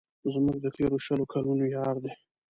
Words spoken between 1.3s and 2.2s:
کلونو یار دی.